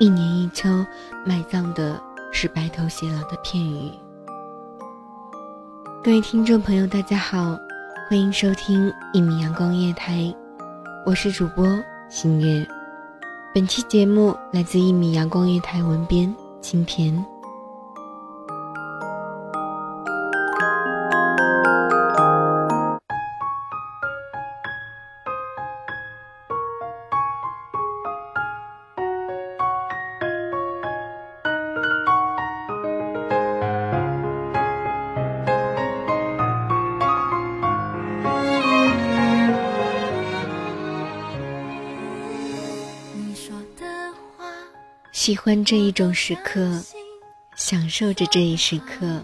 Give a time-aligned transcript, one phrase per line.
[0.00, 0.66] 一年一秋
[1.26, 2.00] 埋葬的
[2.32, 3.92] 是白头偕老的片语。
[6.02, 7.54] 各位听众朋友，大家好，
[8.08, 10.34] 欢迎收听一米阳光夜台，
[11.04, 11.66] 我是主播
[12.08, 12.66] 星月。
[13.54, 17.22] 本期节目来自一米阳光夜台文编青田。
[45.20, 46.82] 喜欢这一种时刻，
[47.54, 49.22] 享受着这一时刻，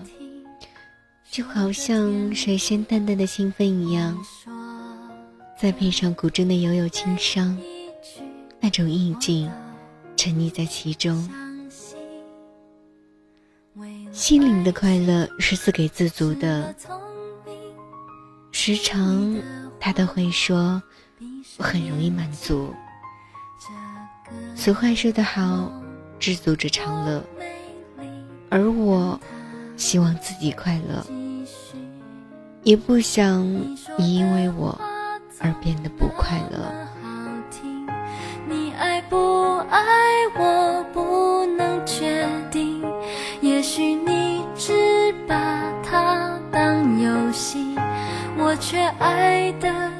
[1.30, 4.14] 就好像水仙淡淡的兴奋一样。
[5.58, 7.58] 再配上古筝的悠悠轻伤，
[8.60, 9.50] 那种意境，
[10.18, 11.16] 沉溺在其中。
[14.12, 16.74] 心灵的快乐是自给自足的，
[18.52, 19.34] 时常
[19.80, 20.82] 他都会说，
[21.56, 22.70] 我很容易满足。
[24.54, 25.72] 俗话说得好。
[26.18, 27.22] 知足者常乐，
[28.48, 29.20] 而我
[29.76, 31.04] 希望自己快乐，
[32.62, 33.44] 也不想
[33.96, 34.78] 你因为我
[35.40, 36.72] 而变得不快乐。
[38.48, 39.82] 你爱不爱
[40.38, 42.82] 我不能确定，
[43.40, 45.36] 也许你只把
[45.82, 47.76] 它当游戏，
[48.38, 49.95] 我却爱的。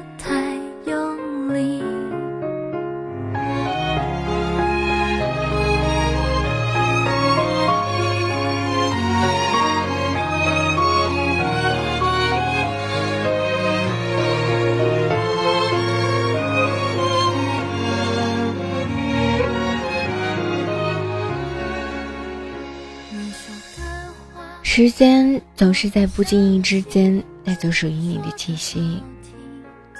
[24.69, 29.01] 时间总是在不经意之间带走属于你的气息，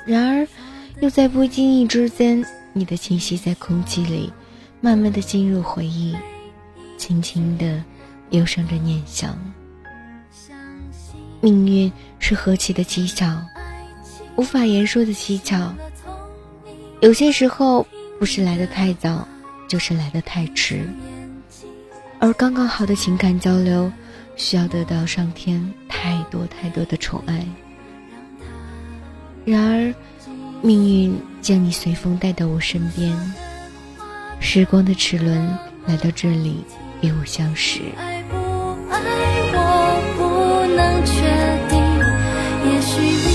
[0.06, 0.46] 然而，
[1.00, 4.32] 又在不经意之间，你的气息在空气里，
[4.82, 6.14] 慢慢的进入回忆，
[6.98, 7.82] 轻轻的
[8.32, 9.40] 忧伤着念想。
[11.40, 13.42] 命运是何其的蹊跷，
[14.36, 15.74] 无法言说的蹊跷。
[17.00, 17.88] 有些时候，
[18.20, 19.26] 不是来的太早，
[19.70, 20.86] 就是来的太迟，
[22.20, 23.90] 而刚刚好的情感交流。
[24.38, 27.44] 需要得到上天太多太多的宠爱，
[29.44, 29.94] 然而，
[30.62, 33.12] 命运将你随风带到我身边，
[34.40, 36.64] 时光的齿轮来到这里
[37.02, 37.82] 与我相识。
[37.98, 38.36] 爱不
[38.92, 39.00] 爱
[39.54, 41.16] 我不能确
[41.68, 41.78] 定，
[42.72, 43.27] 也许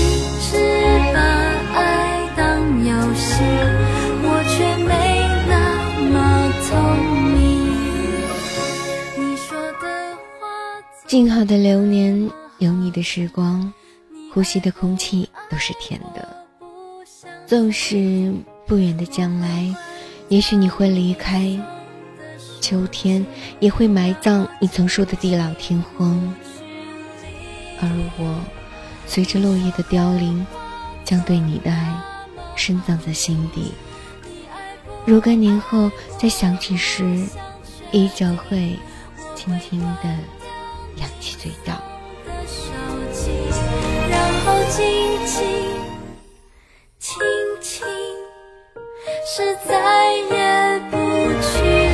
[11.13, 12.27] 静好的流年，
[12.57, 13.71] 有你的时光，
[14.33, 16.27] 呼吸的空气都是甜的。
[17.45, 18.33] 纵使
[18.65, 19.71] 不远的将来，
[20.27, 21.55] 也许你会离开，
[22.59, 23.23] 秋天
[23.59, 26.33] 也会埋葬你曾说的地老天荒。
[27.79, 27.87] 而
[28.17, 28.39] 我，
[29.05, 30.43] 随着落叶的凋零，
[31.05, 31.95] 将对你的爱
[32.55, 33.71] 深藏在心底。
[35.05, 37.23] 若干年后再想起时，
[37.91, 38.75] 依旧会
[39.35, 40.17] 轻轻的。
[40.97, 41.73] 扬起嘴角，
[44.09, 44.81] 然后轻
[45.25, 45.35] 轻
[46.99, 47.19] 轻
[47.61, 47.85] 轻，
[49.25, 49.71] 是再
[50.13, 50.97] 也不
[51.41, 51.93] 去理。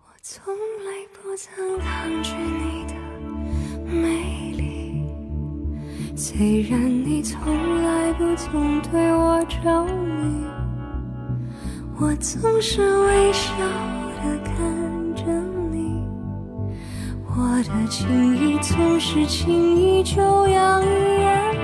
[0.00, 0.54] 我从
[0.84, 1.46] 来不曾
[1.78, 1.86] 抗
[2.22, 2.94] 拒你的
[3.86, 4.67] 美丽。
[6.20, 7.40] 虽然你从
[7.80, 10.44] 来不曾对我着迷，
[11.96, 13.52] 我总是微笑
[14.16, 14.54] 的看
[15.14, 15.22] 着
[15.70, 16.02] 你，
[17.24, 20.88] 我的情意总是轻易就洋溢
[21.20, 21.54] 眼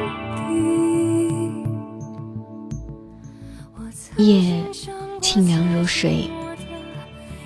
[4.16, 4.22] 底。
[4.22, 4.64] 夜
[5.20, 6.30] 清凉如水，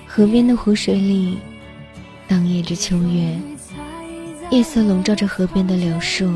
[0.05, 1.39] 河边的湖水里
[2.27, 3.35] 荡漾着秋月，
[4.51, 6.29] 夜色笼罩着河边的柳树。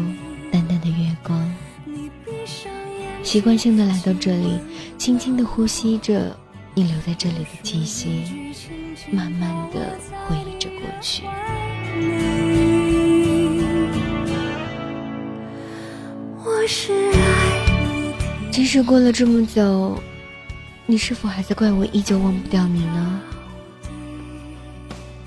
[3.34, 4.60] 习惯性的来到这里，
[4.96, 6.38] 轻轻的呼吸着
[6.76, 8.22] 你留在这里的气息，
[9.10, 9.98] 慢慢的
[10.28, 11.24] 回忆着过去。
[18.52, 19.98] 即使过了这么久，
[20.86, 23.20] 你是否还在怪我依旧忘不掉你呢？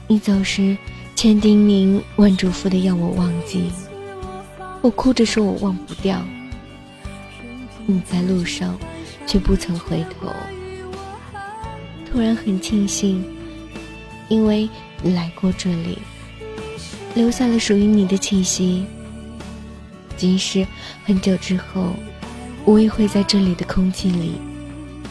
[0.06, 0.76] 你走时，
[1.16, 3.72] 千叮咛万嘱咐的要我忘记。
[4.80, 6.24] 我哭着说：“我忘不掉。”
[7.86, 8.76] 你在路上，
[9.26, 10.28] 却不曾回头。
[12.10, 13.24] 突然很庆幸，
[14.28, 14.68] 因为
[15.02, 15.98] 你来过这里，
[17.14, 18.84] 留下了属于你的气息。
[20.16, 20.66] 即使
[21.04, 21.94] 很久之后，
[22.64, 24.32] 我也会在这里的空气里，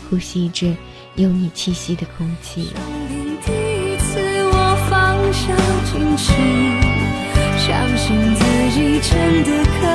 [0.09, 0.67] 呼吸着
[1.15, 2.69] 有你气息的空气。
[7.57, 9.94] 相信自己真的可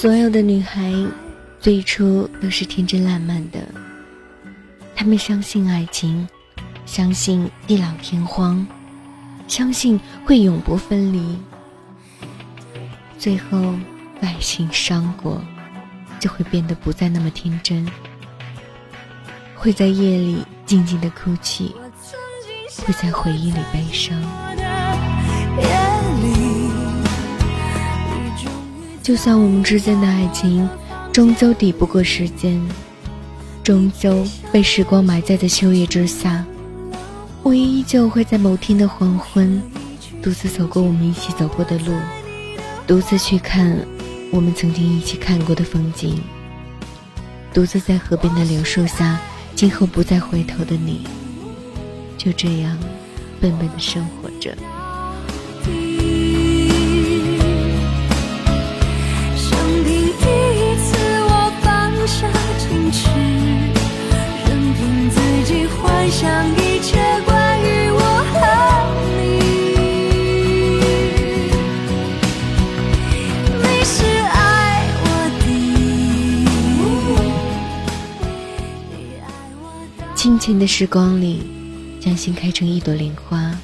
[0.00, 0.94] 所有的女孩
[1.60, 3.58] 最初都是天真烂漫的，
[4.96, 6.26] 她们相信爱情，
[6.86, 8.66] 相信地老天荒，
[9.46, 11.38] 相信会永不分离。
[13.18, 13.74] 最后，
[14.22, 15.38] 爱情伤过，
[16.18, 17.86] 就会变得不再那么天真。
[19.54, 21.76] 会在夜里静静的哭泣，
[22.86, 24.18] 会在回忆里悲伤。
[29.10, 30.70] 就算我们之间的爱情
[31.12, 32.62] 终究抵不过时间，
[33.60, 36.44] 终究被时光埋在在秋叶之下，
[37.42, 39.60] 我也依旧会在某天的黄昏，
[40.22, 41.92] 独自走过我们一起走过的路，
[42.86, 43.76] 独自去看
[44.30, 46.22] 我们曾经一起看过的风景，
[47.52, 49.18] 独自在河边的柳树下。
[49.56, 51.04] 今后不再回头的你，
[52.16, 52.78] 就这样
[53.40, 54.56] 笨笨的生活着。
[62.90, 63.08] 矜持，
[64.48, 68.00] 任凭自己幻想一切关于我
[68.32, 68.34] 和
[69.06, 69.14] 你。
[73.62, 73.94] 你是
[74.32, 74.38] 爱
[75.02, 75.06] 我
[75.38, 75.46] 的。
[78.90, 79.24] 你爱
[79.62, 79.64] 我
[79.96, 81.48] 的清浅的时光里，
[82.00, 83.56] 将心开成一朵莲花，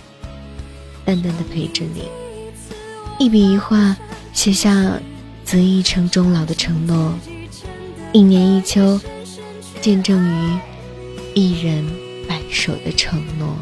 [1.04, 2.04] 淡淡的陪着你。
[3.18, 3.96] 一笔一画，
[4.32, 5.00] 写下
[5.44, 7.12] 择一城终老的承诺。
[8.12, 9.00] 一年一秋，
[9.86, 10.58] 见证于
[11.32, 11.86] 一人
[12.28, 13.56] 白首的承诺。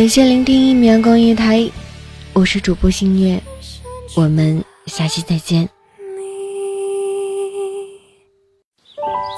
[0.00, 1.70] 感谢聆听一米阳光音乐台，
[2.32, 3.38] 我是主播星月，
[4.16, 5.68] 我们下期再见。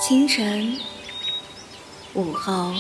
[0.00, 0.78] 清晨，
[2.14, 2.72] 午后，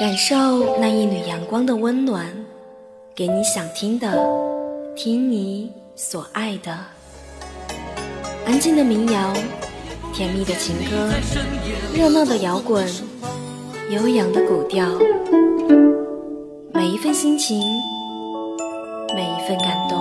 [0.00, 2.28] 感受那一缕阳光的温暖，
[3.14, 4.20] 给你想听的，
[4.96, 6.76] 听你所爱的，
[8.44, 9.32] 安静的民谣，
[10.12, 11.12] 甜蜜的情歌，
[11.94, 12.84] 热闹的摇滚。
[13.90, 14.86] 悠扬的古调，
[16.74, 17.58] 每一份心情，
[19.14, 19.98] 每一份感动，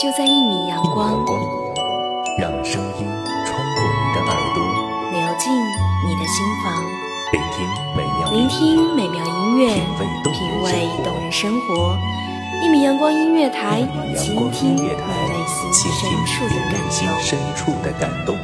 [0.00, 1.22] 就在一米阳光。
[2.38, 3.06] 让声音
[3.44, 4.62] 穿过你的耳朵，
[5.12, 6.72] 流进你的心房。
[7.32, 9.74] 聆听美妙，聆听美妙音乐，
[10.32, 11.94] 品味动人生活。
[12.64, 13.86] 一米阳光音乐台，
[14.16, 14.94] 倾听你内
[15.46, 18.34] 心深处的感动。